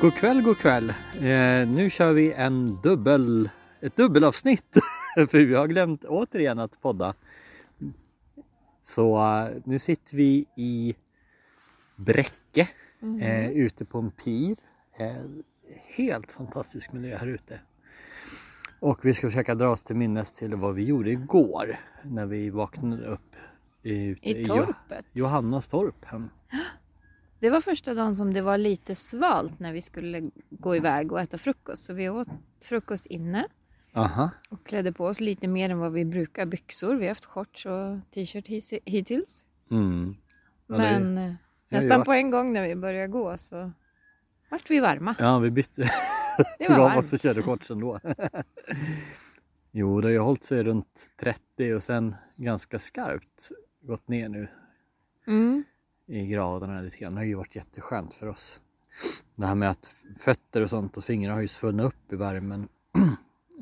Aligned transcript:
God 0.00 0.14
kväll, 0.14 0.42
god 0.42 0.58
kväll. 0.58 0.90
Eh, 1.14 1.68
nu 1.68 1.90
kör 1.90 2.12
vi 2.12 2.32
en 2.32 2.80
dubbel, 2.82 3.50
ett 3.80 3.96
dubbelavsnitt 3.96 4.78
för 5.16 5.46
vi 5.46 5.54
har 5.54 5.66
glömt 5.66 6.04
återigen 6.04 6.58
att 6.58 6.80
podda. 6.80 7.14
Så 8.82 9.16
eh, 9.16 9.48
nu 9.64 9.78
sitter 9.78 10.16
vi 10.16 10.46
i 10.56 10.94
Bräcke 11.96 12.68
eh, 13.20 13.50
ute 13.50 13.84
på 13.84 13.98
en 13.98 14.10
pir. 14.10 14.56
Eh, 14.98 15.16
helt 15.96 16.32
fantastisk 16.32 16.92
miljö 16.92 17.16
här 17.16 17.26
ute. 17.26 17.60
Och 18.80 19.04
vi 19.04 19.14
ska 19.14 19.26
försöka 19.26 19.54
dra 19.54 19.68
oss 19.68 19.84
till 19.84 19.96
minnes 19.96 20.32
till 20.32 20.54
vad 20.54 20.74
vi 20.74 20.84
gjorde 20.84 21.10
igår 21.10 21.80
när 22.02 22.26
vi 22.26 22.50
vaknade 22.50 23.06
upp 23.06 23.36
ute 23.82 24.28
I 24.28 24.42
Jo- 24.42 24.54
torpet? 24.54 25.04
Johannestorp. 25.12 26.04
hem. 26.04 26.30
Det 27.40 27.50
var 27.50 27.60
första 27.60 27.94
dagen 27.94 28.14
som 28.16 28.34
det 28.34 28.40
var 28.40 28.58
lite 28.58 28.94
svalt 28.94 29.58
när 29.58 29.72
vi 29.72 29.82
skulle 29.82 30.30
gå 30.50 30.76
iväg 30.76 31.12
och 31.12 31.20
äta 31.20 31.38
frukost. 31.38 31.84
Så 31.84 31.92
vi 31.92 32.08
åt 32.08 32.28
frukost 32.62 33.06
inne 33.06 33.46
Aha. 33.94 34.30
och 34.50 34.66
klädde 34.66 34.92
på 34.92 35.06
oss 35.06 35.20
lite 35.20 35.48
mer 35.48 35.70
än 35.70 35.78
vad 35.78 35.92
vi 35.92 36.04
brukar. 36.04 36.46
Byxor, 36.46 36.94
vi 36.94 37.04
har 37.04 37.08
haft 37.08 37.24
shorts 37.24 37.66
och 37.66 37.98
t-shirt 38.14 38.48
hittills. 38.84 39.44
Mm. 39.70 40.14
Ja, 40.66 40.74
det 40.74 40.80
Men 40.80 41.18
eh, 41.18 41.34
nästan 41.68 42.04
på 42.04 42.12
en 42.12 42.30
gång 42.30 42.52
när 42.52 42.68
vi 42.68 42.74
började 42.74 43.08
gå 43.08 43.38
så 43.38 43.72
vart 44.50 44.70
vi 44.70 44.80
varma. 44.80 45.14
Ja, 45.18 45.38
vi 45.38 45.50
bytte. 45.50 45.90
Det 46.58 46.64
Tog 46.64 46.76
var 46.76 46.90
av 46.90 46.98
oss 46.98 47.12
och 47.12 47.18
körde 47.18 47.42
shorts 47.42 47.70
ändå. 47.70 48.00
jo, 49.70 50.00
det 50.00 50.06
har 50.06 50.12
ju 50.12 50.18
hållit 50.18 50.44
sig 50.44 50.64
runt 50.64 51.10
30 51.20 51.74
och 51.74 51.82
sen 51.82 52.16
ganska 52.36 52.78
skarpt 52.78 53.50
gått 53.82 54.08
ner 54.08 54.28
nu 54.28 54.48
Mm. 55.26 55.64
I 56.08 56.26
graderna 56.26 56.80
lite 56.80 56.98
grann. 56.98 57.14
Det 57.14 57.20
har 57.20 57.24
ju 57.24 57.34
varit 57.34 57.56
jätteskönt 57.56 58.14
för 58.14 58.26
oss. 58.26 58.60
Det 59.34 59.46
här 59.46 59.54
med 59.54 59.70
att 59.70 59.94
fötter 60.18 60.62
och 60.62 60.70
sånt 60.70 60.96
och 60.96 61.04
fingrar 61.04 61.32
har 61.32 61.40
ju 61.40 61.48
svullnat 61.48 61.86
upp 61.86 62.12
i 62.12 62.16
värmen. 62.16 62.68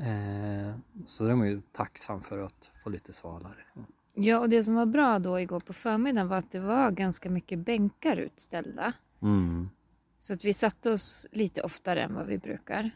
eh, 0.00 0.78
så 1.06 1.24
det 1.24 1.33
är 1.33 1.44
ju 1.44 1.61
tacksam 1.72 2.22
för 2.22 2.39
att 2.39 2.70
få 2.83 2.91
lite 2.91 3.12
svalare. 3.12 3.64
Ja, 4.14 4.39
och 4.39 4.48
det 4.48 4.62
som 4.62 4.74
var 4.74 4.86
bra 4.86 5.19
då 5.19 5.41
igår 5.41 5.61
på 5.61 5.72
förmiddagen 5.72 6.28
var 6.28 6.36
att 6.36 6.50
det 6.50 6.61
var 6.61 6.91
ganska 6.91 7.30
mycket 7.30 7.58
bänkar 7.58 8.17
utställda. 8.17 8.92
Mm. 9.22 9.69
Så 10.19 10.33
att 10.33 10.44
vi 10.44 10.52
satte 10.52 10.91
oss 10.91 11.27
lite 11.33 11.62
oftare 11.62 12.02
än 12.02 12.14
vad 12.14 12.27
vi 12.27 12.39
brukar. 12.39 12.91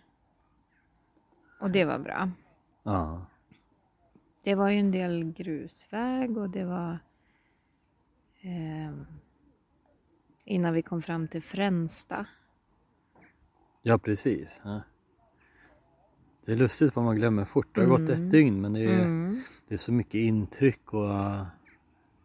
Och 1.60 1.70
det 1.70 1.84
var 1.84 1.98
bra. 1.98 2.30
Ja. 2.82 3.26
Det 4.44 4.54
var 4.54 4.68
ju 4.68 4.78
en 4.78 4.90
del 4.90 5.32
grusväg 5.32 6.38
och 6.38 6.50
det 6.50 6.64
var 6.64 6.98
eh, 8.40 8.92
innan 10.44 10.74
vi 10.74 10.82
kom 10.82 11.02
fram 11.02 11.28
till 11.28 11.42
Fränsta. 11.42 12.26
ja, 13.82 13.98
precis. 13.98 14.60
Ja. 14.64 14.80
Det 16.44 16.52
är 16.52 16.56
lustigt 16.56 16.96
vad 16.96 17.04
man 17.04 17.16
glömmer 17.16 17.44
fort. 17.44 17.74
Det 17.74 17.80
har 17.80 17.88
gått 17.88 18.08
ett 18.08 18.30
dygn 18.30 18.60
men 18.60 18.72
det 18.72 18.80
är, 18.80 19.02
Mm. 19.02 19.40
det 19.68 19.74
är 19.74 19.78
så 19.78 19.92
mycket 19.92 20.14
intryck 20.14 20.92
och 20.94 21.08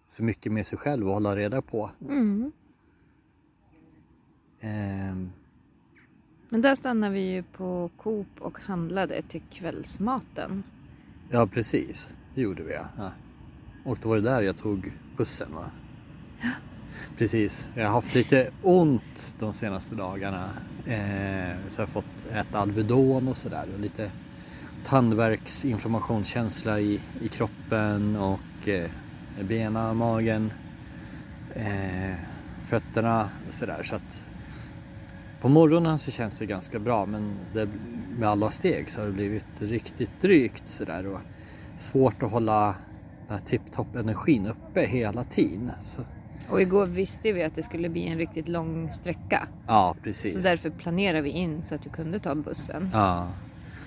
så 0.06 0.24
mycket 0.24 0.52
med 0.52 0.66
sig 0.66 0.78
själv 0.80 1.08
att 1.08 1.14
hålla 1.14 1.36
reda 1.36 1.62
på. 1.62 1.92
Mm. 2.02 2.52
Ehm, 4.60 5.30
Men 6.50 6.62
där 6.62 6.76
stannade 6.76 7.14
vi 7.14 7.34
ju 7.34 7.44
på 7.44 7.92
Coop 7.98 8.28
och 8.40 8.60
handlade 8.60 9.22
till 9.22 9.42
kvällsmaten. 9.52 10.64
ja 11.30 11.48
precis, 11.48 12.16
det 12.36 12.42
gjorde 12.42 12.64
vi 12.64 12.74
ja. 12.74 12.88
ja. 12.98 13.12
Och 13.86 13.98
då 14.02 14.10
var 14.10 14.16
det 14.16 14.22
där 14.22 14.42
jag 14.42 14.58
tog 14.58 14.92
bussen 15.18 15.54
va? 15.56 15.72
Precis, 17.18 17.70
jag 17.76 17.86
har 17.86 17.92
haft 17.92 18.16
lite 18.16 18.52
ont 18.62 19.36
de 19.40 19.54
senaste 19.54 19.96
dagarna. 19.96 20.50
Eh, 20.86 21.58
så 21.68 21.82
jag 21.82 21.88
har 21.88 21.92
fått 21.92 22.28
äta 22.34 22.60
Alvedon 22.60 23.28
och 23.28 23.38
sådär 23.38 23.66
lite 23.80 24.12
tandvärksinflammationskänsla 24.84 26.80
i, 26.80 27.02
i 27.22 27.28
kroppen 27.28 28.16
och 28.16 28.68
eh, 28.68 28.90
bena, 29.42 29.94
magen, 29.94 30.54
eh, 31.56 32.16
fötterna 32.66 33.30
och 33.48 33.54
sådär. 33.54 33.84
Så 33.84 33.96
att 33.96 34.28
på 35.42 35.50
morgonen 35.50 36.00
så 36.00 36.12
känns 36.12 36.40
det 36.40 36.46
ganska 36.46 36.80
bra 36.80 37.06
men 37.06 37.36
det, 37.54 37.70
med 38.18 38.30
alla 38.30 38.50
steg 38.52 38.90
så 38.90 39.00
har 39.00 39.08
det 39.08 39.14
blivit 39.14 39.62
riktigt 39.62 40.22
drygt 40.22 40.68
sådär 40.68 41.08
och 41.08 41.20
svårt 41.78 42.24
att 42.24 42.32
hålla 42.32 42.76
den 43.28 43.38
här 43.38 43.46
tipptopp 43.46 43.96
energin 43.96 44.48
uppe 44.48 44.82
hela 44.82 45.24
tiden. 45.24 45.72
Så, 45.80 46.02
och 46.50 46.62
igår 46.62 46.86
visste 46.86 47.32
vi 47.32 47.44
att 47.44 47.56
det 47.56 47.64
skulle 47.64 47.90
bli 47.90 48.08
en 48.08 48.18
riktigt 48.18 48.48
lång 48.48 48.92
sträcka. 48.92 49.48
ja, 49.68 49.96
precis. 50.04 50.34
Så 50.34 50.40
därför 50.40 50.70
planerade 50.70 51.22
vi 51.22 51.30
in 51.30 51.64
så 51.64 51.76
att 51.76 51.86
vi 51.86 51.90
kunde 51.90 52.20
ta 52.20 52.36
bussen. 52.36 52.90
Ja. 52.94 53.32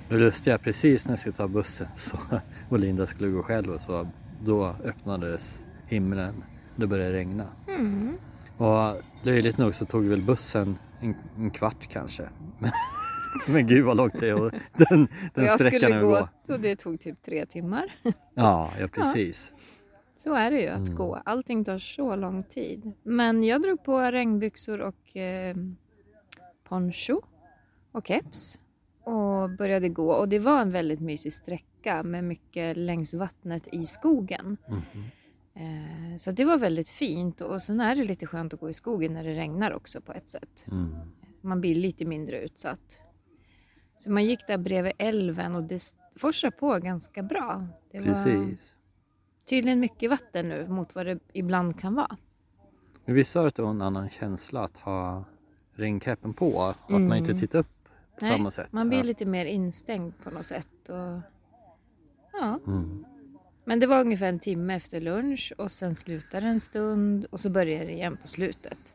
Det 0.08 0.18
lustiga 0.18 0.58
precis 0.58 1.06
när 1.06 1.12
jag 1.12 1.18
skulle 1.18 1.34
ta 1.34 1.48
bussen 1.48 1.86
så, 1.94 2.18
och 2.68 2.78
Linda 2.78 3.06
skulle 3.06 3.30
gå 3.30 3.42
själv 3.42 3.72
och 3.72 3.82
så 3.82 4.08
då 4.44 4.74
öppnades 4.84 5.64
himlen. 5.86 6.44
Det 6.76 6.86
började 6.86 7.12
regna. 7.12 7.46
Mm. 7.68 8.16
Och 8.56 9.02
löjligt 9.22 9.58
nog 9.58 9.74
så 9.74 9.84
tog 9.84 10.02
vi 10.02 10.08
väl 10.08 10.22
bussen 10.22 10.78
en, 11.00 11.14
en 11.36 11.50
kvart 11.50 11.88
kanske. 11.88 12.28
Men, 12.58 12.70
men 13.48 13.66
gud 13.66 13.84
vad 13.84 13.96
långt 13.96 14.20
det 14.20 14.28
är 14.28 14.42
och 14.42 14.50
den, 14.72 15.08
den 15.34 15.44
jag 15.44 15.60
sträckan 15.60 15.80
skulle 15.80 15.94
är 15.94 16.00
gå 16.00 16.28
och 16.48 16.60
det 16.60 16.76
tog 16.76 17.00
typ 17.00 17.22
tre 17.22 17.46
timmar. 17.46 17.84
Ja, 18.34 18.72
ja 18.80 18.88
precis. 18.88 19.52
Så 20.18 20.34
är 20.34 20.50
det 20.50 20.60
ju 20.60 20.68
att 20.68 20.78
Mm. 20.88 20.94
gå. 20.94 21.14
Allting 21.24 21.64
tar 21.64 21.78
så 21.78 22.16
lång 22.16 22.42
tid. 22.42 22.92
Men 23.02 23.44
jag 23.44 23.62
drog 23.62 23.84
på 23.84 23.98
regnbyxor 24.00 24.80
och 24.80 25.16
eh, 25.16 25.56
poncho 26.68 27.16
och 27.92 28.06
keps 28.06 28.58
och 29.04 29.50
började 29.50 29.88
gå. 29.88 30.12
Och 30.12 30.28
det 30.28 30.38
var 30.38 30.62
en 30.62 30.70
väldigt 30.70 31.00
mysig 31.00 31.32
sträcka 31.32 32.02
med 32.02 32.24
mycket 32.24 32.76
längs 32.76 33.14
vattnet 33.14 33.68
i 33.72 33.84
skogen. 33.86 34.56
Mhm. 34.68 34.82
Eh, 35.54 36.16
så 36.16 36.30
det 36.30 36.44
var 36.44 36.58
väldigt 36.58 36.88
fint 36.88 37.40
och 37.40 37.62
sen 37.62 37.80
är 37.80 37.96
det 37.96 38.04
lite 38.04 38.26
skönt 38.26 38.54
att 38.54 38.60
gå 38.60 38.70
i 38.70 38.74
skogen 38.74 39.12
när 39.12 39.24
det 39.24 39.34
regnar 39.34 39.72
också 39.72 40.00
på 40.00 40.12
ett 40.12 40.28
sätt. 40.28 40.66
Mm. 40.70 40.94
Man 41.40 41.60
blir 41.60 41.74
lite 41.74 42.04
mindre 42.04 42.40
utsatt. 42.40 43.00
Så 43.96 44.10
man 44.10 44.24
gick 44.24 44.46
där 44.46 44.58
bredvid 44.58 44.92
älven 44.98 45.54
och 45.54 45.62
det 45.62 45.82
forsade 46.16 46.50
på 46.50 46.78
ganska 46.78 47.22
bra. 47.22 47.66
Det 47.90 47.98
var 48.00 48.06
Precis. 48.06 48.76
Tydligen 49.48 49.80
mycket 49.80 50.10
vatten 50.10 50.48
nu 50.48 50.68
mot 50.68 50.94
vad 50.94 51.06
det 51.06 51.18
ibland 51.32 51.80
kan 51.80 51.94
vara. 51.94 52.16
Men 53.04 53.14
visst 53.14 53.30
sa 53.32 53.40
du 53.42 53.48
att 53.48 53.54
det 53.54 53.62
var 53.62 53.70
en 53.70 53.82
annan 53.82 54.10
känsla 54.10 54.60
att 54.64 54.76
ha 54.76 55.24
regncapen 55.74 56.32
på? 56.34 56.46
och 56.48 56.70
Att 56.70 57.00
man 57.00 57.16
inte 57.18 57.34
tittar 57.34 57.58
upp 57.58 57.66
på 58.18 58.24
samma 58.24 58.50
sätt? 58.50 58.72
man 58.72 58.88
blir 58.88 58.98
Ja. 58.98 59.04
lite 59.04 59.24
mer 59.24 59.44
instängd 59.46 60.12
på 60.24 60.30
något 60.30 60.46
sätt. 60.46 60.88
Och... 60.88 61.20
Ja. 62.32 62.60
Mm. 62.66 63.04
Men 63.64 63.80
det 63.80 63.86
var 63.86 64.00
ungefär 64.00 64.26
en 64.26 64.38
timme 64.38 64.74
efter 64.74 65.00
lunch 65.00 65.52
och 65.58 65.72
sen 65.72 65.94
slutade 65.94 66.46
en 66.46 66.60
stund 66.60 67.24
och 67.24 67.40
så 67.40 67.50
började 67.50 67.84
det 67.84 67.92
igen 67.92 68.16
på 68.22 68.28
slutet. 68.28 68.94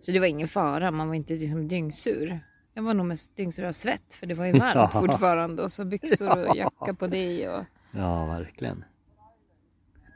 Så 0.00 0.12
det 0.12 0.18
var 0.18 0.26
ingen 0.26 0.48
fara, 0.48 0.90
man 0.90 1.08
var 1.08 1.14
inte 1.14 1.34
liksom 1.34 1.68
dyngsur. 1.68 2.40
Jag 2.74 2.82
var 2.82 2.94
nog 2.94 3.06
mest 3.06 3.36
dyngsur 3.36 3.64
av 3.64 3.72
svett 3.72 4.12
för 4.12 4.26
det 4.26 4.34
var 4.34 4.46
ju 4.46 4.52
varmt 4.52 4.74
Ja. 4.74 5.00
fortfarande 5.00 5.62
och 5.62 5.72
så 5.72 5.84
byxor 5.84 6.48
och 6.48 6.56
jacka 6.56 6.94
på 6.94 7.06
det. 7.06 7.48
Och... 7.48 7.64
Ja, 7.90 8.26
verkligen. 8.26 8.84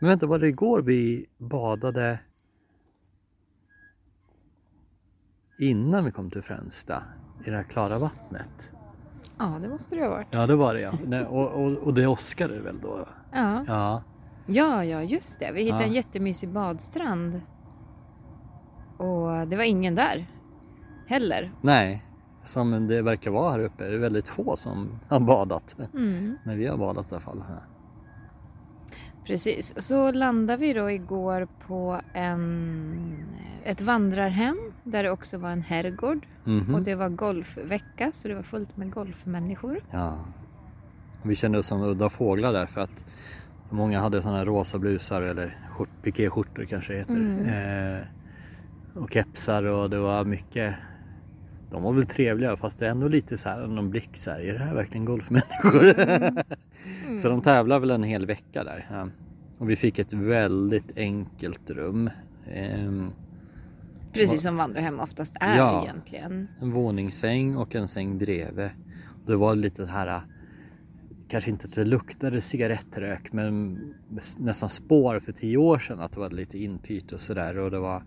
Men 0.03 0.09
vänta, 0.09 0.27
var 0.27 0.39
det 0.39 0.49
igår 0.49 0.83
vi 0.83 1.27
badade 1.39 2.21
innan 5.59 6.05
vi 6.05 6.11
kom 6.11 6.31
till 6.31 6.43
Fränsta? 6.43 7.03
I 7.47 7.50
det 7.50 7.56
här 7.56 7.62
klara 7.65 7.99
vattnet? 7.99 8.73
Ja, 9.38 9.59
det 9.62 9.69
måste 9.69 9.97
det 9.97 10.03
ha 10.03 10.09
varit. 10.11 10.26
Ja, 10.31 10.47
det 10.47 10.55
var 10.56 10.75
det 10.75 10.81
ja. 10.81 11.26
Och, 11.26 11.49
och, 11.65 11.71
och 11.76 11.94
det 11.94 12.06
åskade 12.06 12.61
väl 12.61 12.81
då? 12.81 13.06
Ja, 13.32 13.65
Ja. 13.67 14.03
ja, 14.47 14.85
ja 14.85 15.03
just 15.03 15.38
det. 15.38 15.53
Vi 15.53 15.62
hittade 15.62 15.82
Ja. 15.82 15.88
en 15.88 15.94
jättemysig 15.94 16.49
badstrand. 16.49 17.41
Och 18.97 19.49
det 19.49 19.56
var 19.56 19.65
ingen 19.65 19.94
där 19.94 20.26
heller. 21.06 21.49
Nej, 21.61 22.05
som 22.43 22.88
det 22.88 23.03
verkar 23.03 23.31
vara 23.31 23.50
här 23.50 23.59
uppe. 23.59 23.85
Det 23.85 23.94
är 23.94 23.99
väldigt 23.99 24.29
få 24.29 24.56
som 24.56 24.88
har 25.09 25.21
badat. 25.21 25.76
Mm. 25.94 26.37
När 26.44 26.56
vi 26.56 26.67
har 26.67 26.79
badat 26.79 27.12
i 27.12 27.15
alla 27.15 27.21
fall. 27.21 27.43
Precis, 29.27 29.75
så 29.77 30.13
landade 30.13 30.57
vi 30.61 30.73
då 30.73 30.91
igår 30.91 31.49
på 31.67 32.01
en, 32.13 33.25
ett 33.65 33.81
vandrarhem 33.81 34.57
där 34.85 35.03
det 35.03 35.11
också 35.11 35.39
var 35.39 35.51
en 35.51 35.63
herrgård 35.63 36.27
Mhm. 36.45 36.75
och 36.75 36.83
det 36.83 36.95
var 36.95 37.09
golfvecka 37.09 38.11
så 38.13 38.29
det 38.29 38.35
var 38.35 38.43
fullt 38.43 38.77
med 38.77 38.91
golfmänniskor. 38.93 39.81
Ja. 39.91 40.19
Vi 41.23 41.35
kände 41.35 41.59
oss 41.59 41.67
som 41.67 41.83
udda 41.83 42.11
fåglar 42.11 42.53
där 42.53 42.67
för 42.67 42.81
att 42.81 43.05
många 43.71 44.01
hade 44.01 44.23
sådana 44.23 44.39
här 44.39 44.47
rosa 44.47 44.79
blusar 44.79 45.23
eller 45.23 45.59
skjort, 45.71 45.89
pikéskjortor 46.03 46.65
kanske 46.65 46.93
det 46.93 46.99
heter. 46.99 48.01
Eh, 48.95 49.03
och 49.03 49.13
kepsar 49.13 49.63
och 49.67 49.91
det 49.91 49.99
var 49.99 50.25
mycket 50.25 50.75
de 51.73 51.83
var 51.83 51.93
väl 51.93 52.05
trevliga 52.05 52.57
fast 52.57 52.79
det 52.79 52.87
är 52.87 52.91
ändå 52.91 53.09
lite 53.09 53.37
så 53.37 53.49
här 53.49 53.67
någon 53.67 53.91
blick 53.91 54.17
så 54.17 54.31
här, 54.31 54.41
är 54.41 54.53
det 54.53 54.65
här 54.65 54.75
verkligen 54.75 55.05
golfmänniskor? 55.05 55.95
så 57.19 57.29
de 57.29 57.43
tävlar 57.43 57.81
väl 57.81 57.91
en 57.91 58.03
hel 58.03 58.27
vecka 58.27 58.65
där. 58.65 58.87
Ja. 58.91 59.09
Och 59.59 59.71
vi 59.71 59.77
fick 59.77 59.99
ett 59.99 60.13
väldigt 60.13 60.97
enkelt 60.97 61.71
rum. 61.71 62.11
Ehm, 62.55 63.11
Precis 64.13 64.43
som 64.43 64.57
vandrarhem 64.57 65.01
oftast 65.01 65.37
är 65.41 65.57
Ja. 65.57 65.83
egentligen. 65.85 66.49
En 66.61 66.73
våningssäng 66.73 67.57
och 67.57 67.75
en 67.75 67.89
säng 67.89 68.19
bredvid. 68.19 68.71
Det 69.27 69.37
var 69.37 69.55
lite 69.55 69.87
här, 69.87 70.21
kanske 71.29 71.51
inte 71.51 71.65
att 71.67 71.75
det 71.75 71.85
luktade 71.85 72.41
cigarettrök 72.41 73.33
men 73.33 73.79
nästan 74.39 74.69
spår 74.69 75.21
för 75.21 75.33
tio 75.33 75.57
år 75.57 75.79
sedan 75.79 76.01
att 76.01 76.13
det 76.13 76.21
var 76.21 76.31
lite 76.31 76.59
inpyrt 76.59 77.13
och 77.13 77.21
sådär. 77.21 77.59
Och 77.59 77.71
det 77.71 77.79
var, 77.79 78.03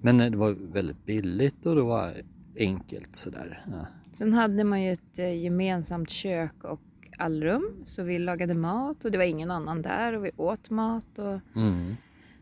men 0.00 0.18
det 0.18 0.36
var 0.36 0.50
väldigt 0.72 1.06
billigt 1.06 1.66
och 1.66 1.74
det 1.76 1.82
var 1.82 2.12
enkelt 2.58 3.16
sådär. 3.16 3.64
Ja. 3.70 3.86
Sen 4.12 4.32
hade 4.34 4.64
man 4.64 4.82
ju 4.82 4.92
ett 4.92 5.18
eh, 5.18 5.34
gemensamt 5.42 6.10
kök 6.10 6.64
och 6.64 6.80
allrum. 7.18 7.82
Så 7.84 8.02
vi 8.02 8.18
lagade 8.18 8.54
mat 8.54 9.04
och 9.04 9.10
det 9.10 9.18
var 9.18 9.24
ingen 9.24 9.50
annan 9.50 9.82
där 9.82 10.12
och 10.16 10.24
vi 10.24 10.30
åt 10.36 10.70
mat 10.70 11.18
och 11.18 11.40
Mm. 11.56 11.96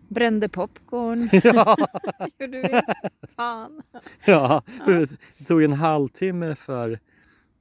brände 0.08 0.48
popcorn. 0.48 1.20
Gjorde 2.38 2.62
vi. 2.68 2.80
Fan. 3.36 3.82
Ja, 4.26 4.62
det 4.86 5.10
tog 5.46 5.62
en 5.62 5.72
halvtimme 5.72 6.54
för 6.54 6.98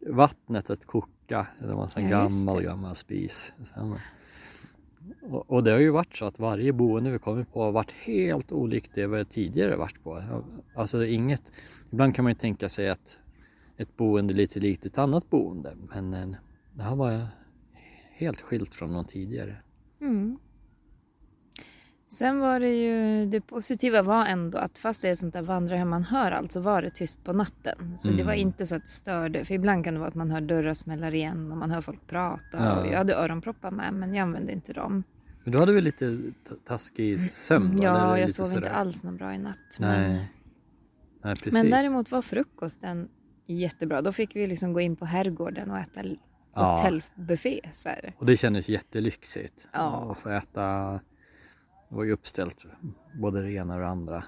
vattnet 0.07 0.69
att 0.69 0.85
koka. 0.85 1.47
Det 1.59 1.73
var 1.73 1.89
en 1.95 2.03
Ja, 2.03 2.09
gammal, 2.09 2.63
gammal 2.63 2.95
spis. 2.95 3.53
Sen- 3.63 3.99
Och, 5.29 5.63
det 5.63 5.71
har 5.71 5.79
ju 5.79 5.89
varit 5.89 6.15
så 6.15 6.25
att 6.25 6.39
varje 6.39 6.73
boende 6.73 7.11
vi 7.11 7.19
kommit 7.19 7.53
på 7.53 7.63
har 7.63 7.71
varit 7.71 7.91
helt 7.91 8.51
olikt 8.51 8.95
det 8.95 9.07
vi 9.07 9.25
tidigare 9.25 9.75
varit 9.75 10.03
på. 10.03 10.23
Alltså 10.75 11.05
inget, 11.05 11.51
ibland 11.91 12.15
kan 12.15 12.23
man 12.23 12.31
ju 12.31 12.35
tänka 12.35 12.69
sig 12.69 12.89
att 12.89 13.19
ett 13.77 13.97
boende 13.97 14.33
är 14.33 14.35
lite 14.35 14.59
likt 14.59 14.85
ett 14.85 14.97
annat 14.97 15.29
boende. 15.29 15.73
Men 15.93 16.35
det 16.73 16.83
här 16.83 16.95
var 16.95 17.27
helt 18.11 18.41
skilt 18.41 18.73
från 18.73 18.93
de 18.93 19.05
tidigare. 19.05 19.55
Mm. 20.01 20.37
Sen 22.11 22.39
var 22.39 22.59
det 22.59 22.69
ju, 22.75 23.25
det 23.25 23.41
positiva 23.41 24.01
var 24.01 24.25
ändå 24.25 24.57
att 24.57 24.77
fast 24.77 25.01
det 25.01 25.09
är 25.09 25.15
sånt 25.15 25.33
där 25.33 25.41
vandrarhem 25.41 25.89
man 25.89 26.03
hör 26.03 26.31
allt 26.31 26.51
så 26.51 26.59
var 26.59 26.81
det 26.81 26.89
tyst 26.89 27.23
på 27.23 27.33
natten. 27.33 27.95
Så 27.97 28.09
det 28.09 28.23
var 28.23 28.33
Mm. 28.33 28.47
inte 28.47 28.65
så 28.65 28.75
att 28.75 28.83
det 28.83 28.89
störde. 28.89 29.45
För 29.45 29.53
ibland 29.53 29.83
kan 29.83 29.93
det 29.93 29.99
vara 29.99 30.09
att 30.09 30.15
man 30.15 30.31
hör 30.31 30.41
dörrar 30.41 30.73
smälla 30.73 31.11
igen 31.11 31.51
och 31.51 31.57
man 31.57 31.71
hör 31.71 31.81
folk 31.81 32.07
prata. 32.07 32.57
Ja. 32.57 32.81
Och 32.81 32.87
jag 32.87 32.97
hade 32.97 33.15
öronproppar 33.15 33.71
med 33.71 33.93
men 33.93 34.15
jag 34.15 34.23
använde 34.23 34.51
inte 34.51 34.73
dem. 34.73 35.03
Men 35.43 35.51
du 35.53 35.59
hade 35.59 35.73
väl 35.73 35.83
lite 35.83 36.19
taskig 36.63 37.21
sömn? 37.21 37.75
va? 37.75 37.83
Ja, 37.83 38.19
jag 38.19 38.31
sov 38.31 38.45
inte 38.45 38.53
sådär? 38.55 38.69
alls 38.69 39.03
någon 39.03 39.17
bra 39.17 39.33
i 39.33 39.37
natt. 39.37 39.57
Men, 39.79 40.01
Nej. 40.11 40.31
Nej, 41.23 41.35
precis. 41.35 41.53
men 41.53 41.69
däremot 41.71 42.11
var 42.11 42.21
frukosten 42.21 43.09
jättebra. 43.47 44.01
Då 44.01 44.11
fick 44.11 44.35
vi 44.35 44.47
liksom 44.47 44.73
gå 44.73 44.79
in 44.81 44.95
på 44.95 45.05
herrgården 45.05 45.71
och 45.71 45.77
äta 45.77 46.01
Ja. 46.53 46.75
hotellbuffé. 46.77 47.59
Så 47.73 47.89
här. 47.89 48.13
Och 48.17 48.25
det 48.25 48.37
kändes 48.37 48.69
jättelyxigt. 48.69 49.69
Ja. 49.73 50.11
Att 50.11 50.17
få 50.19 50.29
äta. 50.29 50.91
Det 51.89 51.95
var 51.95 52.03
ju 52.03 52.11
uppställt 52.11 52.65
både 53.21 53.41
det 53.41 53.51
ena 53.51 53.73
och 53.73 53.79
det 53.79 53.87
andra. 53.87 54.23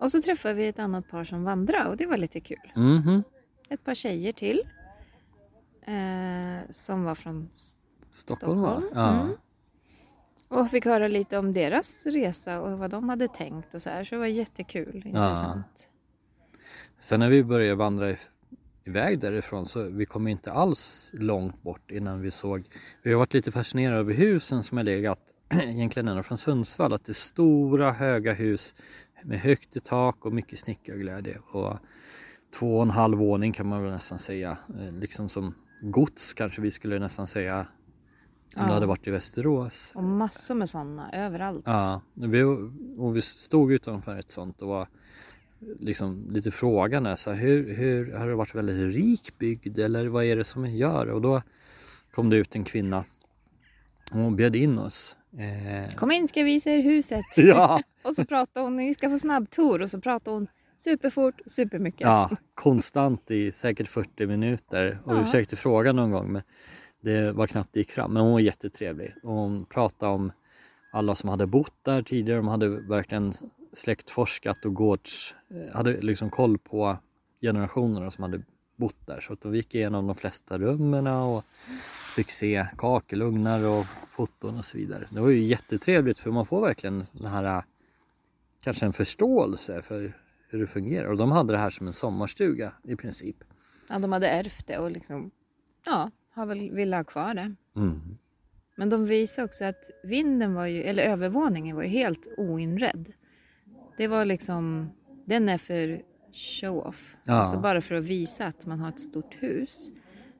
Och 0.00 0.10
så 0.10 0.22
träffade 0.22 0.54
vi 0.54 0.68
ett 0.68 0.78
annat 0.78 1.08
par 1.08 1.24
som 1.24 1.44
vandrade 1.44 1.88
och 1.88 1.96
det 1.96 2.06
var 2.06 2.16
lite 2.16 2.40
kul. 2.40 2.72
Mhm. 2.76 3.22
Ett 3.68 3.84
par 3.84 3.94
tjejer 3.94 4.32
till. 4.32 4.62
Eh, 5.86 6.68
som 6.70 7.04
var 7.04 7.14
från 7.14 7.48
Stockholm? 8.10 8.60
Stockholm, 8.60 8.84
Ja. 8.94 9.20
mm. 9.20 9.36
Och 10.48 10.70
fick 10.70 10.84
höra 10.84 11.08
lite 11.08 11.38
om 11.38 11.52
deras 11.52 12.06
resa 12.06 12.60
och 12.60 12.78
vad 12.78 12.90
de 12.90 13.08
hade 13.08 13.28
tänkt 13.28 13.74
och 13.74 13.82
så 13.82 13.90
här. 13.90 14.04
Så 14.04 14.14
det 14.14 14.18
var 14.18 14.26
jättekul, 14.26 15.02
intressant. 15.06 15.88
Sen 16.98 17.20
när 17.20 17.30
vi 17.30 17.44
började 17.44 17.74
vandra 17.74 18.16
iväg 18.84 19.20
därifrån 19.20 19.66
så 19.66 19.82
vi 19.82 20.06
kom 20.06 20.28
inte 20.28 20.52
alls 20.52 21.12
långt 21.14 21.62
bort 21.62 21.90
innan 21.90 22.20
vi 22.20 22.30
såg. 22.30 22.66
Vi 23.02 23.12
har 23.12 23.18
varit 23.18 23.34
lite 23.34 23.52
fascinerade 23.52 24.00
över 24.00 24.14
husen 24.14 24.62
som 24.62 24.76
har 24.76 24.84
legat 24.84 25.18
egentligen 25.62 26.08
ända 26.08 26.22
från 26.22 26.38
Sundsvall. 26.38 26.92
Att 26.92 27.04
det 27.04 27.12
är 27.12 27.14
stora 27.14 27.92
höga 27.92 28.32
hus 28.32 28.74
med 29.24 29.40
högt 29.40 29.76
i 29.76 29.80
tak 29.80 30.24
och 30.26 30.32
mycket 30.32 30.58
snickarglädje. 30.58 31.38
Och 31.52 31.76
två 32.58 32.76
och 32.76 32.82
en 32.82 32.90
halv 32.90 33.18
våning 33.18 33.52
kan 33.52 33.66
man 33.66 33.82
väl 33.82 33.92
nästan 33.92 34.18
säga. 34.18 34.58
Eh, 34.80 34.92
Liksom 34.92 35.28
som 35.28 35.54
gods 35.80 36.34
kanske 36.34 36.60
vi 36.60 36.70
skulle 36.70 36.98
nästan 36.98 37.26
säga. 37.26 37.66
Om 38.56 38.62
Ja. 38.62 38.66
det 38.68 38.74
hade 38.74 38.86
varit 38.86 39.06
i 39.06 39.10
Västerås. 39.10 39.92
Och 39.94 40.02
massor 40.04 40.54
med 40.54 40.68
sådana 40.68 41.10
överallt. 41.12 41.62
Ja, 41.66 42.00
vi, 42.14 42.42
och 42.98 43.16
vi 43.16 43.20
stod 43.22 43.72
utanför 43.72 44.16
ett 44.18 44.30
sånt 44.30 44.62
och 44.62 44.68
var 44.68 44.88
liksom 45.80 46.26
lite 46.30 46.50
frågande. 46.50 47.16
Så 47.16 47.30
här, 47.32 47.40
hur, 47.40 47.74
hur, 47.74 48.12
har 48.12 48.28
det 48.28 48.34
varit 48.34 48.54
väldigt 48.54 48.94
rik 48.94 49.38
bygd 49.38 49.78
eller 49.78 50.06
vad 50.06 50.24
är 50.24 50.36
det 50.36 50.44
som 50.44 50.66
gör? 50.70 51.06
Och 51.06 51.20
då 51.22 51.42
kom 52.14 52.30
det 52.30 52.36
ut 52.36 52.54
en 52.56 52.64
kvinna 52.64 53.04
och 54.12 54.18
hon 54.18 54.36
bjöd 54.36 54.56
in 54.56 54.78
oss. 54.78 55.16
Eh, 55.38 55.94
Kom 55.96 56.10
in 56.10 56.28
ska 56.28 56.40
jag 56.40 56.44
visa 56.44 56.70
er 56.70 56.82
huset. 56.82 57.24
ja, 57.36 57.80
Och 58.04 58.14
så 58.14 58.24
pratade 58.24 58.66
hon, 58.66 58.74
ni 58.74 58.94
ska 58.94 59.10
få 59.10 59.18
snabbtour 59.18 59.82
och 59.82 59.90
så 59.90 60.00
pratade 60.00 60.36
hon 60.36 60.46
superfort, 60.76 61.40
supermycket. 61.46 62.00
ja, 62.00 62.30
konstant 62.54 63.30
i 63.30 63.52
säkert 63.52 63.88
40 63.88 64.26
minuter. 64.26 64.98
Och 65.04 65.12
vi 65.12 65.16
Ja. 65.18 65.24
försökte 65.24 65.56
fråga 65.56 65.92
någon 65.92 66.10
gång 66.10 66.32
men 66.32 66.42
det 67.00 67.32
var 67.32 67.46
knappt 67.46 67.72
det 67.72 67.80
gick 67.80 67.90
fram. 67.90 68.12
Men 68.12 68.22
hon 68.22 68.32
var 68.32 68.40
jättetrevlig. 68.40 69.14
Och 69.22 69.32
hon 69.32 69.64
pratade 69.64 70.12
om 70.12 70.32
alla 70.92 71.14
som 71.14 71.28
hade 71.28 71.46
bott 71.46 71.74
där 71.82 72.02
tidigare. 72.02 72.38
De 72.38 72.48
hade 72.48 72.68
verkligen 72.68 73.32
släktforskat 73.72 74.64
och 74.64 74.74
gårds... 74.74 75.34
Eh, 75.50 75.76
hade 75.76 76.00
liksom 76.00 76.30
koll 76.30 76.58
på 76.58 76.98
generationerna 77.40 78.10
som 78.10 78.22
hade 78.22 78.42
bott 78.76 79.06
där. 79.06 79.20
Så 79.20 79.32
att 79.32 79.40
de 79.40 79.54
gick 79.54 79.74
igenom 79.74 80.06
de 80.06 80.16
flesta 80.16 80.58
rummen 80.58 81.06
och 81.06 81.44
fick 82.16 82.30
se 82.30 82.66
kakelugnar 82.78 83.68
och 83.68 83.86
foton 83.86 84.58
och 84.58 84.64
så 84.64 84.78
vidare. 84.78 85.06
Det 85.10 85.20
var 85.20 85.28
ju 85.28 85.40
jättetrevligt 85.40 86.18
för 86.18 86.30
man 86.30 86.46
får 86.46 86.60
verkligen 86.60 87.04
den 87.12 87.26
här 87.26 87.44
eh, 87.44 87.62
kanske 88.60 88.86
en 88.86 88.92
förståelse 88.92 89.82
för 89.82 90.16
hur 90.48 90.58
det 90.58 90.66
fungerar. 90.66 91.08
Och 91.08 91.16
de 91.16 91.32
hade 91.32 91.52
det 91.52 91.58
här 91.58 91.70
som 91.70 91.86
en 91.86 91.92
sommarstuga 91.92 92.72
i 92.84 92.96
princip. 92.96 93.36
Ja, 93.88 93.98
de 93.98 94.12
hade 94.12 94.28
ärvt 94.28 94.66
det 94.66 94.78
och 94.78 94.90
liksom, 94.90 95.30
ja, 95.86 96.10
har 96.36 96.46
väl 96.46 96.70
ville 96.70 96.96
ha 96.96 97.04
kvar 97.04 97.34
det. 97.34 97.54
Mm. 97.76 98.00
Men 98.76 98.90
de 98.90 99.06
visade 99.06 99.44
också 99.44 99.64
att 99.64 99.90
vinden 100.04 100.54
var 100.54 100.66
ju, 100.66 100.82
eller 100.82 101.02
övervåningen 101.02 101.76
var 101.76 101.82
ju 101.82 101.88
helt 101.88 102.26
oinredd. 102.36 103.12
Det 103.96 104.08
var 104.08 104.24
liksom, 104.24 104.90
den 105.24 105.48
är 105.48 105.58
för 105.58 106.02
show-off. 106.32 107.16
Ja. 107.24 107.32
Alltså 107.32 107.58
bara 107.58 107.80
för 107.80 107.94
att 107.94 108.04
visa 108.04 108.46
att 108.46 108.66
man 108.66 108.80
har 108.80 108.88
ett 108.88 109.00
stort 109.00 109.42
hus. 109.42 109.90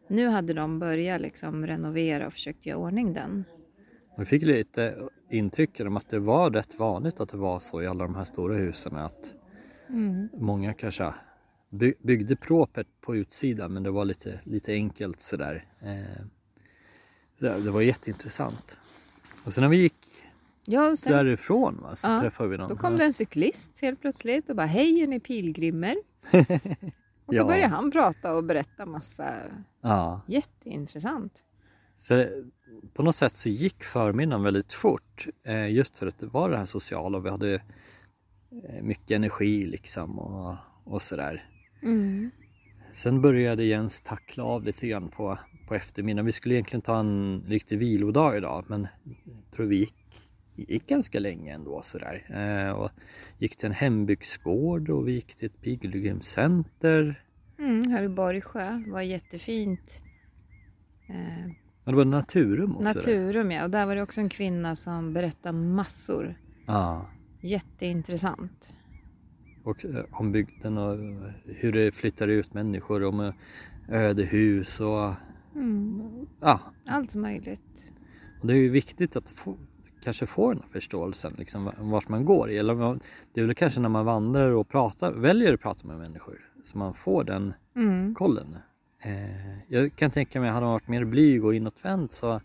Nu 0.08 0.28
hade 0.28 0.54
de 0.54 0.78
börjat 0.78 1.20
liksom 1.20 1.66
renovera 1.66 2.26
och 2.26 2.32
försökt 2.32 2.66
göra 2.66 2.78
ordning 2.78 3.12
den. 3.12 3.44
Vi 4.18 4.24
fick 4.24 4.42
lite 4.42 4.94
intryck 5.30 5.80
om 5.80 5.96
att 5.96 6.08
det 6.08 6.18
var 6.18 6.50
rätt 6.50 6.78
vanligt 6.78 7.20
att 7.20 7.28
det 7.28 7.36
var 7.36 7.58
så 7.58 7.82
i 7.82 7.86
alla 7.86 8.04
de 8.04 8.14
här 8.14 8.24
stora 8.24 8.56
husen 8.56 8.96
att 8.96 9.34
många 10.32 10.74
kanske 10.74 11.12
by- 11.70 11.94
byggde 12.02 12.36
propert 12.36 12.86
på 13.00 13.16
utsidan 13.16 13.72
men 13.72 13.82
det 13.82 13.90
var 13.90 14.04
lite, 14.04 14.40
lite 14.44 14.72
enkelt 14.72 15.20
sådär. 15.20 15.64
Eh, 15.82 16.24
så 17.34 17.46
det 17.46 17.70
var 17.70 17.80
jätteintressant. 17.80 18.78
Och 19.44 19.52
sen 19.52 19.62
när 19.62 19.68
vi 19.68 19.76
gick 19.82 20.22
Ja, 20.68 20.96
sen, 20.96 21.12
därifrån 21.12 21.78
va, 21.82 21.96
så 21.96 22.08
Ja, 22.08 22.20
träffade 22.20 22.48
vi 22.48 22.56
någon. 22.58 22.68
då 22.68 22.76
kom 22.76 22.96
det 22.96 23.04
en 23.04 23.12
cyklist 23.12 23.78
helt 23.82 24.00
plötsligt 24.00 24.48
och 24.50 24.56
bara 24.56 24.66
hej 24.66 25.02
är 25.02 25.06
ni 25.06 25.20
pilgrimer? 25.20 25.96
och 27.26 27.34
så 27.34 27.40
Ja. 27.40 27.44
började 27.44 27.66
han 27.74 27.90
prata 27.90 28.34
och 28.34 28.44
berätta 28.44 28.86
massa 28.86 29.34
Ja. 29.82 30.20
jätteintressant. 30.26 31.44
Så 31.94 32.26
på 32.94 33.02
något 33.02 33.14
sätt 33.14 33.36
så 33.36 33.48
gick 33.48 33.84
förmiddagen 33.84 34.42
väldigt 34.42 34.72
fort. 34.72 35.26
Eh, 35.44 35.70
just 35.72 35.98
för 35.98 36.06
att 36.06 36.18
det 36.18 36.26
var 36.26 36.50
det 36.50 36.56
här 36.56 36.64
sociala 36.64 37.18
och 37.18 37.26
vi 37.26 37.30
hade 37.30 37.54
eh, 37.54 38.82
mycket 38.82 39.10
energi 39.10 39.66
liksom 39.66 40.18
och, 40.18 40.56
och 40.84 41.02
sådär. 41.02 41.50
Mm. 41.86 42.30
Sen 42.90 43.20
började 43.20 43.64
Jens 43.64 44.00
tackla 44.00 44.44
av 44.44 44.64
lite 44.64 44.88
grann 44.88 45.08
på, 45.08 45.38
på 45.68 45.74
eftermiddagen. 45.74 46.26
Vi 46.26 46.32
skulle 46.32 46.54
egentligen 46.54 46.82
ta 46.82 46.98
en 47.00 47.42
riktig 47.46 47.78
vilodag 47.78 48.36
idag 48.36 48.64
men 48.68 48.86
jag 49.24 49.50
tror 49.56 49.66
vi 49.66 49.76
gick, 49.76 49.94
gick 50.56 50.86
ganska 50.86 51.20
länge 51.20 51.54
ändå 51.54 51.82
sådär. 51.82 52.26
Eh, 52.28 52.72
och 52.72 52.90
gick 53.38 53.56
till 53.56 53.66
en 53.66 53.72
hembygdsgård 53.72 54.90
och 54.90 55.08
vi 55.08 55.12
gick 55.12 55.34
till 55.34 55.46
ett 55.46 55.60
pilgrimscenter. 55.62 57.22
Mm, 57.58 57.90
här 57.90 58.02
i 58.02 58.08
Borgsjö 58.08 58.82
var 58.86 59.00
jättefint. 59.00 60.00
Eh, 61.08 61.50
Och 61.84 61.92
det 61.92 61.96
var 61.96 62.04
Naturum 62.04 62.70
också. 62.76 62.82
där. 62.82 62.94
Naturum 62.94 63.50
ja, 63.50 63.64
och 63.64 63.70
där 63.70 63.86
var 63.86 63.96
det 63.96 64.02
också 64.02 64.20
en 64.20 64.28
kvinna 64.28 64.76
som 64.76 65.12
berättade 65.12 65.58
massor. 65.58 66.34
Ja. 66.66 67.06
Jätteintressant. 67.40 68.72
Och 69.66 69.84
eh, 69.84 70.04
om 70.10 70.32
bygden 70.32 70.78
och 70.78 70.94
eh, 70.94 71.30
hur 71.44 71.72
det 71.72 71.94
flyttar 71.94 72.28
ut 72.28 72.54
människor 72.54 73.04
om 73.04 73.20
eh, 73.20 73.32
ödehus 73.88 74.80
och 74.80 75.12
Mm. 75.56 76.26
ja, 76.40 76.60
Allt 76.86 77.14
möjligt. 77.14 77.92
och 78.40 78.46
det 78.46 78.52
är 78.52 78.56
ju 78.58 78.68
viktigt 78.68 79.16
att 79.16 79.28
få, 79.28 79.56
kanske 80.02 80.26
få 80.26 80.52
den 80.52 80.62
här 80.62 80.68
förståelsen 80.72 81.34
liksom 81.38 81.64
va- 81.64 81.74
vart 81.78 82.08
man 82.08 82.24
går. 82.24 82.50
Eller 82.50 82.98
det 83.34 83.40
är 83.40 83.44
väl 83.44 83.54
kanske 83.54 83.80
när 83.80 83.88
man 83.88 84.04
vandrar 84.04 84.50
och 84.50 84.68
pratar, 84.68 85.12
väljer 85.12 85.54
att 85.54 85.60
prata 85.60 85.86
med 85.86 85.98
människor 85.98 86.38
så 86.62 86.78
man 86.78 86.94
får 86.94 87.24
den 87.24 87.54
Mm. 87.76 88.14
kollen. 88.14 88.56
Eh, 89.04 89.58
jag 89.68 89.96
kan 89.96 90.10
tänka 90.10 90.40
mig, 90.40 90.50
hade 90.50 90.60
man 90.66 90.72
varit 90.72 90.88
mer 90.88 91.04
blyg 91.04 91.44
och 91.44 91.54
inåtvänd 91.54 92.12
så 92.12 92.40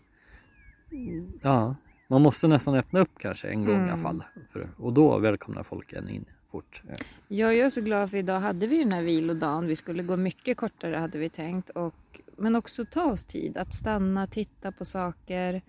ja, 1.42 1.76
man 2.08 2.22
måste 2.22 2.48
nästan 2.48 2.74
öppna 2.74 3.00
upp 3.00 3.18
kanske 3.18 3.48
en 3.48 3.64
gång 3.64 3.74
i 3.74 3.78
alla 3.78 3.88
Mm. 3.92 4.02
fall. 4.02 4.24
För, 4.52 4.70
och 4.78 4.92
då 4.92 5.18
välkomnar 5.18 5.62
folk 5.62 5.92
en 5.92 6.08
in. 6.08 6.24
Fort. 6.52 6.82
Jag 7.28 7.58
är 7.58 7.70
så 7.70 7.80
glad 7.80 8.10
för 8.10 8.16
idag 8.16 8.40
hade 8.40 8.66
vi 8.66 8.78
den 8.78 8.92
här 8.92 9.02
vilodagen. 9.02 9.66
Vi 9.66 9.76
skulle 9.76 10.02
gå 10.02 10.16
mycket 10.16 10.56
kortare 10.56 10.96
hade 10.96 11.18
vi 11.18 11.28
tänkt. 11.28 11.70
Och, 11.70 11.94
men 12.38 12.56
också 12.56 12.84
ta 12.84 13.04
oss 13.04 13.24
tid 13.24 13.56
att 13.56 13.74
stanna, 13.74 14.26
titta 14.26 14.72
på 14.72 14.84
saker. 14.84 15.62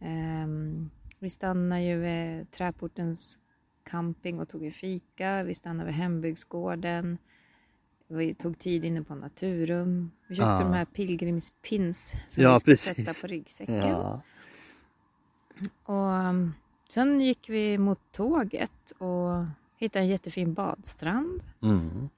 Ehm, 0.00 0.90
vi 1.18 1.28
stannade 1.30 1.82
ju 1.82 1.96
vid 1.98 2.50
Träportens 2.50 3.38
camping 3.90 4.40
och 4.40 4.48
tog 4.48 4.64
en 4.64 4.72
fika. 4.72 5.42
Vi 5.42 5.54
stannade 5.54 5.86
vid 5.86 5.94
hembygdsgården. 5.94 7.18
Vi 8.08 8.34
tog 8.34 8.58
tid 8.58 8.84
inne 8.84 9.02
på 9.02 9.14
Naturum. 9.14 10.10
Vi 10.28 10.34
köpte 10.34 10.50
Ja. 10.50 10.58
de 10.58 10.72
här 10.72 10.84
pilgrimspins 10.84 12.14
som 12.28 12.42
Ja, 12.42 12.52
vi 12.54 12.76
ska 12.76 12.94
precis. 12.94 13.06
sätta 13.16 13.26
på 13.26 13.32
ryggsäcken. 13.32 13.76
Ja. 13.88 14.22
Och 15.84 16.28
um, 16.28 16.54
sen 16.88 17.20
gick 17.20 17.48
vi 17.48 17.78
mot 17.78 17.98
tåget 18.12 18.90
och 18.98 19.44
hittade 19.82 20.04
en 20.04 20.08
jättefin 20.08 20.52
badstrand. 20.54 21.42
Mm. 21.62 22.08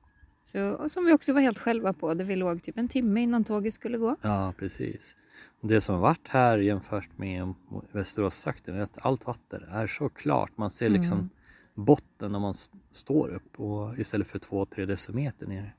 Så, 0.42 0.70
och 0.70 0.90
som 0.90 1.04
vi 1.04 1.12
också 1.12 1.32
var 1.32 1.40
helt 1.40 1.58
själva 1.58 1.92
på. 1.92 2.14
Där 2.14 2.24
vi 2.24 2.36
låg 2.36 2.62
typ 2.62 2.78
en 2.78 2.88
timme 2.88 3.20
innan 3.22 3.44
tåget 3.44 3.74
skulle 3.74 3.98
gå. 3.98 4.16
ja, 4.22 4.52
precis. 4.58 5.16
Det 5.60 5.80
som 5.80 6.00
varit 6.00 6.28
här 6.28 6.58
jämfört 6.58 7.18
med 7.18 7.54
Västeråstrakten 7.92 8.74
är 8.74 8.80
att 8.80 8.98
allt 9.06 9.26
vatten 9.26 9.62
är 9.70 9.86
så 9.86 10.08
klart. 10.08 10.52
Man 10.56 10.70
ser 10.70 10.88
liksom 10.88 11.18
Mm. 11.18 11.30
botten 11.74 12.32
när 12.32 12.38
man 12.38 12.54
står 12.90 13.28
upp 13.28 13.60
och 13.60 13.98
istället 13.98 14.26
för 14.26 14.38
2-3 14.38 14.86
decimeter 14.86 15.46
ner. 15.46 15.74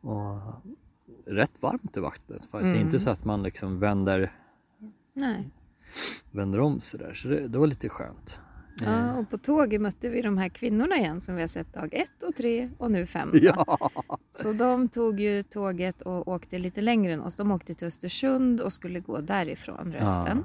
Och 0.00 0.36
rätt 1.26 1.62
varmt 1.62 1.96
i 1.96 2.00
vattnet. 2.00 2.44
För 2.44 2.58
att 2.58 2.64
Det 2.64 2.68
är 2.68 2.72
Mm. 2.72 2.84
inte 2.86 2.98
så 2.98 3.10
att 3.10 3.24
man 3.24 3.42
liksom 3.42 3.78
vänder, 3.80 4.32
Nej. 5.12 5.48
vänder 6.30 6.60
om 6.60 6.80
sådär. 6.80 7.12
Så 7.12 7.28
det, 7.28 7.48
det 7.48 7.58
var 7.58 7.66
lite 7.66 7.88
skönt. 7.88 8.40
Ja, 8.84 9.14
och 9.18 9.30
på 9.30 9.38
tåget 9.38 9.80
mötte 9.80 10.08
vi 10.08 10.22
de 10.22 10.38
här 10.38 10.48
kvinnorna 10.48 10.96
igen 10.96 11.20
som 11.20 11.34
vi 11.34 11.40
har 11.40 11.48
sett 11.48 11.74
dag 11.74 11.94
ett 11.94 12.22
och 12.22 12.34
tre 12.34 12.68
och 12.78 12.90
nu 12.90 13.06
fem. 13.06 13.30
Ja, 13.34 13.78
Så 14.32 14.52
de 14.52 14.88
tog 14.88 15.20
ju 15.20 15.42
tåget 15.42 16.02
och 16.02 16.28
åkte 16.28 16.58
lite 16.58 16.80
längre 16.80 17.12
än 17.12 17.20
oss. 17.20 17.36
De 17.36 17.50
åkte 17.52 17.74
till 17.74 17.86
Östersund 17.86 18.60
och 18.60 18.72
skulle 18.72 19.00
gå 19.00 19.20
därifrån 19.20 19.92
resten. 19.92 20.44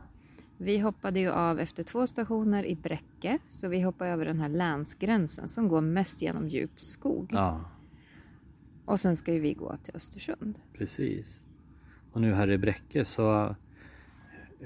Vi 0.57 0.77
hoppade 0.77 1.19
ju 1.19 1.31
av 1.31 1.59
efter 1.59 1.83
två 1.83 2.07
stationer 2.07 2.65
i 2.65 2.75
Bräcke. 2.75 3.39
Så 3.49 3.67
vi 3.67 3.81
hoppade 3.81 4.09
över 4.11 4.25
den 4.25 4.39
här 4.39 4.49
länsgränsen 4.49 5.47
som 5.47 5.67
går 5.67 5.81
mest 5.81 6.21
genom 6.21 6.47
djup 6.49 6.81
skog. 6.81 7.29
ja, 7.33 7.61
Och 8.85 8.99
sen 8.99 9.15
ska 9.15 9.33
ju 9.33 9.39
vi 9.39 9.53
gå 9.53 9.75
till 9.83 9.95
Östersund. 9.95 10.59
precis. 10.73 11.43
Och 12.11 12.21
nu 12.21 12.33
här 12.33 12.51
i 12.51 12.57
Bräcke 12.57 13.05
så 13.05 13.55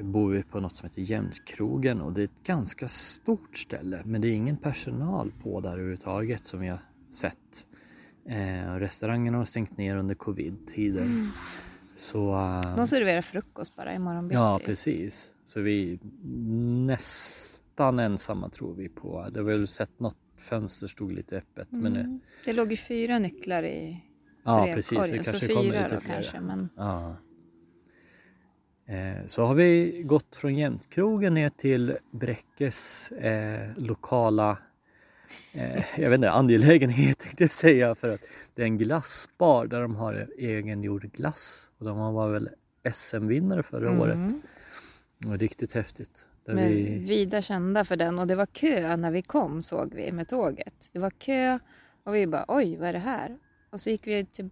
bor 0.03 0.31
vi 0.31 0.43
på 0.43 0.59
något 0.59 0.71
som 0.75 0.89
heter 0.89 1.01
Jämtkrogen 1.01 2.01
och 2.01 2.13
det 2.13 2.21
är 2.21 2.25
ett 2.25 2.43
ganska 2.43 2.87
stort 2.87 3.57
ställe 3.57 4.01
men 4.05 4.21
det 4.21 4.27
är 4.27 4.33
ingen 4.33 4.57
personal 4.57 5.31
på 5.43 5.59
där 5.59 5.71
överhuvudtaget 5.71 6.45
som 6.45 6.59
vi 6.59 6.67
har 6.67 6.79
sett. 7.09 7.67
Eh, 8.29 8.73
restaurangerna 8.75 9.37
har 9.37 9.45
stängt 9.45 9.77
ner 9.77 9.97
under 9.97 10.15
covid-tiden. 10.15 11.31
Så 11.95 12.33
eh, 12.35 12.75
De 12.75 12.87
serverar 12.87 13.21
frukost 13.21 13.75
bara 13.75 13.93
imorgon 13.93 14.23
bitti. 14.25 14.33
ja, 14.35 14.59
precis. 14.65 15.33
Så 15.43 15.61
vi 15.61 15.93
är 15.93 15.99
nästan 16.85 17.99
ensamma 17.99 18.49
tror 18.49 18.73
vi 18.73 18.89
på. 18.89 19.27
Det 19.33 19.39
har 19.39 19.45
väl 19.45 19.67
sett 19.67 19.99
något 19.99 20.17
fönster 20.39 20.87
stod 20.87 21.11
lite 21.11 21.37
öppet 21.37 21.67
men 21.71 21.93
det, 21.93 21.99
Mm. 21.99 22.19
Det 22.45 22.53
låg 22.53 22.71
ju 22.71 22.77
fyra 22.77 23.19
nycklar 23.19 23.63
i 23.63 24.03
ja 24.43 24.69
precis 24.73 24.97
det 24.97 25.03
så 25.03 25.15
kanske 25.31 25.47
fyra 25.47 25.55
kommer 25.55 25.83
lite 25.83 25.95
då 25.95 25.99
fler. 26.01 26.13
kanske. 26.13 26.39
Men 26.39 26.69
Ja. 26.75 27.15
Eh, 28.87 29.25
Så 29.25 29.45
har 29.45 29.55
vi 29.55 30.01
gått 30.05 30.35
från 30.35 30.55
Jämtkrogen 30.55 31.33
ner 31.33 31.49
till 31.49 31.97
Bräckes 32.11 33.11
eh, 33.11 33.69
lokala 33.77 34.57
eh, 35.53 35.83
jag 36.01 36.09
vet 36.09 36.13
inte, 36.15 36.31
angelägenhet 36.31 37.19
tänkte 37.19 37.43
jag 37.43 37.51
säga 37.51 37.95
för 37.95 38.09
att 38.09 38.21
det 38.55 38.61
är 38.61 38.65
en 38.65 38.77
glassbar 38.77 39.67
där 39.67 39.81
de 39.81 39.95
har 39.95 40.27
egengjord 40.37 41.11
glass 41.11 41.71
och 41.77 41.85
de 41.85 42.13
var 42.13 42.29
väl 42.29 42.49
SM-vinnare 42.93 43.63
förra 43.63 43.87
Mm. 43.89 43.99
året. 44.01 44.17
Det 45.19 45.27
var 45.29 45.37
riktigt 45.37 45.73
häftigt. 45.73 46.27
Men 46.45 46.67
vi, 46.67 46.99
vida 46.99 47.41
kända 47.41 47.85
för 47.85 47.95
den 47.95 48.19
och 48.19 48.27
det 48.27 48.35
var 48.35 48.45
kö 48.45 48.95
när 48.97 49.11
vi 49.11 49.21
kom 49.21 49.61
såg 49.61 49.93
vi 49.93 50.11
med 50.11 50.27
tåget. 50.27 50.89
Det 50.93 50.99
var 50.99 51.09
kö 51.09 51.59
och 52.03 52.15
vi 52.15 52.27
bara 52.27 52.45
oj 52.47 52.77
vad 52.77 52.89
är 52.89 52.93
det 52.93 52.99
här? 52.99 53.37
Och 53.69 53.81
så 53.81 53.89
gick 53.89 54.07
vi 54.07 54.25
till, 54.25 54.49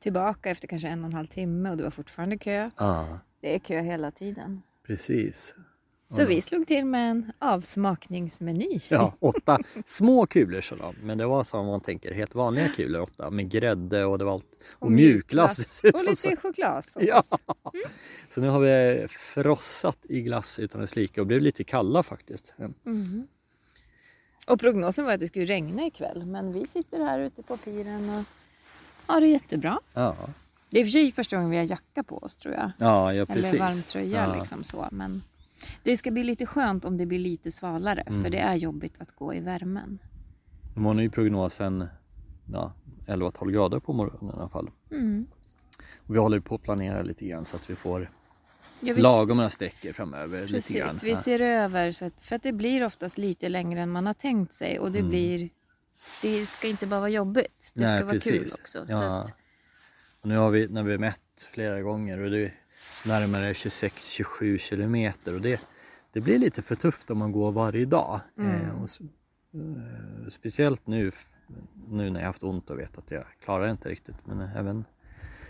tillbaka 0.00 0.50
efter 0.50 0.68
kanske 0.68 0.88
en 0.88 1.00
och 1.00 1.06
en 1.06 1.12
halv 1.12 1.26
timme 1.26 1.70
och 1.70 1.76
det 1.76 1.82
var 1.82 1.90
fortfarande 1.90 2.38
kö. 2.38 2.68
ja, 2.78 3.18
Det 3.40 3.54
är 3.54 3.58
kö 3.58 3.80
hela 3.80 4.10
tiden. 4.10 4.62
precis. 4.86 5.54
Så 6.10 6.26
vi 6.26 6.40
slog 6.40 6.66
till 6.66 6.84
med 6.84 7.10
en 7.10 7.32
avsmakningsmeny. 7.38 8.80
Ja, 8.88 9.14
åtta 9.20 9.58
små 9.84 10.26
kulor 10.26 10.60
så 10.60 10.74
då. 10.76 10.94
Men 11.02 11.18
det 11.18 11.26
var 11.26 11.44
som 11.44 11.66
man 11.66 11.80
tänker 11.80 12.14
helt 12.14 12.34
vanliga 12.34 12.68
kulor 12.68 13.00
åtta 13.00 13.30
med 13.30 13.50
grädde 13.50 14.04
och 14.04 14.18
det 14.18 14.24
var 14.24 14.32
allt. 14.32 14.46
Och, 14.72 14.92
mjukglass 14.92 15.56
dessutom. 15.56 16.00
Och 16.00 16.06
lite 16.06 16.36
chokladssås. 16.36 17.02
Ja. 17.06 17.22
Så 18.30 18.40
nu 18.40 18.48
har 18.48 18.60
vi 18.60 19.06
frossat 19.08 19.98
i 20.08 20.20
glass 20.20 20.58
utan 20.58 20.82
att 20.82 20.90
slika 20.90 21.20
och 21.20 21.26
blev 21.26 21.40
lite 21.40 21.64
kalla 21.64 22.02
faktiskt. 22.02 22.54
Mm. 22.58 23.26
Och 24.46 24.60
prognosen 24.60 25.04
var 25.04 25.12
att 25.12 25.20
det 25.20 25.26
skulle 25.26 25.44
regna 25.44 25.86
ikväll 25.86 26.26
men 26.26 26.52
vi 26.52 26.66
sitter 26.66 26.98
här 27.04 27.18
ute 27.18 27.42
på 27.42 27.56
piren 27.56 28.10
och 28.10 28.24
har 29.06 29.20
det 29.20 29.26
jättebra. 29.26 29.78
Ja, 29.94 30.16
Det 30.70 30.78
är 30.78 30.80
i 30.80 30.84
och 30.84 30.86
för 30.86 30.90
sig 30.92 31.12
första 31.12 31.36
gången 31.36 31.50
vi 31.50 31.56
har 31.56 31.64
jacka 31.64 32.02
på 32.02 32.18
oss 32.18 32.36
tror 32.36 32.54
jag. 32.54 32.70
ja, 32.78 33.12
ja 33.12 33.26
precis. 33.26 33.52
Eller 33.52 33.58
varm 33.64 33.82
tröja 33.82 34.26
ja. 34.26 34.38
liksom 34.38 34.64
så. 34.64 34.88
Men 34.92 35.22
det 35.82 35.96
ska 35.96 36.10
bli 36.10 36.24
lite 36.24 36.46
skönt 36.46 36.84
om 36.84 36.96
det 36.96 37.06
blir 37.06 37.18
lite 37.18 37.52
svalare 37.52 38.00
Mm. 38.00 38.22
för 38.24 38.30
det 38.30 38.38
är 38.38 38.54
jobbigt 38.54 38.94
att 39.00 39.12
gå 39.12 39.34
i 39.34 39.40
värmen. 39.40 39.98
Imorgon 40.76 40.98
är 40.98 41.02
ju 41.02 41.10
prognosen 41.10 41.86
ja, 42.52 42.72
11-12 43.06 43.50
grader 43.50 43.80
på 43.80 43.92
morgonen 43.92 44.34
i 44.36 44.38
alla 44.40 44.48
fall. 44.48 44.70
Mm. 44.90 45.26
Och 46.06 46.14
vi 46.14 46.18
håller 46.18 46.40
på 46.40 46.54
att 46.54 46.62
planera 46.62 47.02
lite 47.02 47.26
grann 47.26 47.44
så 47.44 47.56
att 47.56 47.70
vi 47.70 47.74
får 47.74 48.10
Ja, 48.80 48.94
vi, 48.94 49.00
lagom 49.02 49.36
några 49.36 49.50
sträckor 49.50 49.92
framöver. 49.92 50.46
lite 50.46 50.72
grann. 50.72 50.88
precis, 50.88 51.02
vi 51.02 51.16
ser 51.16 51.40
över 51.40 51.92
så 51.92 52.04
att, 52.04 52.20
för 52.20 52.36
att 52.36 52.42
det 52.42 52.52
blir 52.52 52.84
oftast 52.84 53.18
lite 53.18 53.48
längre 53.48 53.80
än 53.80 53.90
man 53.90 54.06
har 54.06 54.12
tänkt 54.14 54.52
sig 54.52 54.78
och 54.78 54.92
det 54.92 55.02
blir 55.02 55.50
det 56.22 56.46
ska 56.46 56.68
inte 56.68 56.86
bara 56.86 57.00
vara 57.00 57.10
jobbigt, 57.10 57.72
det 57.74 57.80
Mm. 57.84 57.90
Nej, 57.90 57.98
ska 57.98 58.06
vara 58.06 58.18
kul 58.18 58.38
precis. 58.42 58.58
också. 58.60 58.86
Så 58.86 59.02
Ja. 59.02 59.20
att, 59.20 59.34
Och 60.22 60.28
nu 60.28 60.36
har 60.36 60.50
vi, 60.50 60.68
när 60.68 60.82
vi 60.82 60.98
mätt 60.98 61.20
flera 61.52 61.80
gånger 61.80 62.20
och 62.20 62.30
det 62.30 62.44
är 62.44 62.52
närmare 63.06 63.52
26-27 63.52 64.58
kilometer 64.58 65.34
och 65.34 65.40
det, 65.40 65.60
det 66.12 66.20
blir 66.20 66.38
lite 66.38 66.62
för 66.62 66.74
tufft 66.74 67.10
om 67.10 67.18
man 67.18 67.32
går 67.32 67.52
varje 67.52 67.84
dag. 67.86 68.20
Mm. 68.38 68.54
Eh, 68.54 68.82
och, 68.82 68.88
eh, 69.54 70.28
speciellt 70.28 70.86
nu, 70.86 71.12
nu 71.88 72.10
när 72.10 72.20
jag 72.20 72.26
haft 72.26 72.42
ont 72.42 72.70
och 72.70 72.78
vet 72.78 72.98
att 72.98 73.10
jag 73.10 73.24
klarar 73.44 73.68
inte 73.70 73.88
riktigt. 73.88 74.16
Men 74.26 74.40
även, 74.40 74.84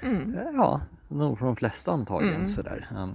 mm. 0.02 0.34
eh, 0.34 0.42
ja, 0.54 0.80
nog 1.08 1.38
för 1.38 1.46
de 1.46 1.56
flesta 1.56 1.92
antagligen 1.92 2.34
Mm. 2.34 2.46
sådär. 2.46 2.86
Ja. 2.94 3.08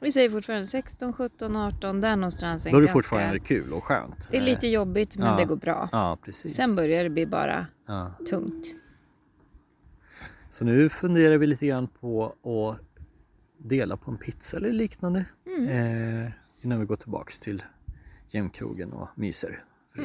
Vi 0.00 0.12
säger 0.12 0.30
fortfarande 0.30 0.66
16, 0.66 1.12
17, 1.12 1.56
18, 1.56 2.00
där 2.00 2.16
någonstans. 2.16 2.66
en 2.66 2.72
Då 2.72 2.78
är 2.78 2.80
det 2.80 2.86
ganska- 2.86 2.92
fortfarande 3.02 3.38
kul 3.40 3.72
och 3.72 3.84
skönt. 3.84 4.28
Det 4.30 4.36
är 4.36 4.40
lite 4.40 4.66
jobbigt 4.66 5.16
men 5.16 5.26
Ja. 5.28 5.36
det 5.36 5.44
går 5.44 5.56
bra. 5.56 5.88
Ja, 5.92 6.18
precis. 6.24 6.54
Sen 6.56 6.76
börjar 6.76 7.04
det 7.04 7.10
bli 7.10 7.26
bara 7.26 7.66
Ja. 7.86 8.12
tungt. 8.28 8.66
Så 10.58 10.64
nu 10.64 10.88
funderar 10.88 11.38
vi 11.38 11.46
lite 11.46 11.66
grann 11.66 11.86
på 11.88 12.26
att 12.26 12.80
dela 13.58 13.96
på 13.96 14.10
en 14.10 14.16
pizza 14.16 14.56
eller 14.56 14.72
liknande 14.72 15.24
Mm. 15.46 15.68
eh, 16.26 16.30
innan 16.60 16.80
vi 16.80 16.86
går 16.86 16.96
tillbaks 16.96 17.38
till 17.38 17.62
Jämtkrogen 18.28 18.92
och 18.92 19.08
myser. 19.14 19.62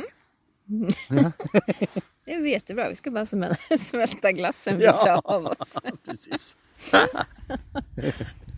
Det 2.26 2.34
är 2.34 2.40
jättebra, 2.46 2.90
vi 2.90 2.96
ska 2.96 3.12
bara 3.12 3.24
smäl- 3.26 3.78
smälta 3.80 4.32
glassen 4.32 4.80
Ja. 4.80 4.92
vissa 4.92 5.16
av 5.16 5.46
oss. 5.46 5.76
Precis. 6.06 6.58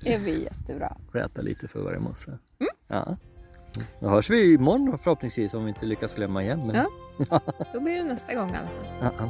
Det 0.03 0.21
blir 0.21 0.43
jättebra. 0.43 0.97
Får 1.11 1.19
äta 1.19 1.41
lite 1.41 1.67
för 1.67 1.81
varje 1.81 1.99
morse. 1.99 2.31
Mm. 2.31 2.39
Ja. 2.87 3.17
Då 3.99 4.07
hörs 4.09 4.29
vi 4.29 4.53
imorgon 4.53 4.99
förhoppningsvis 4.99 5.53
om 5.53 5.63
vi 5.63 5.69
inte 5.69 5.85
lyckas 5.85 6.15
glömma 6.15 6.43
igen. 6.43 6.67
Men... 6.67 6.75
Ja. 6.75 7.41
Då 7.73 7.79
blir 7.79 7.93
det 7.97 8.03
nästa 8.03 8.33
gång 8.35 8.49
i 8.49 8.55
alla 8.55 9.11
fall. 9.11 9.29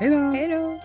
Hej 0.00 0.10
då! 0.10 0.80